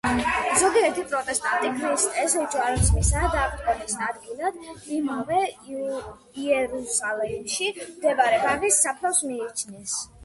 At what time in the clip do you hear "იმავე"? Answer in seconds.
5.01-5.43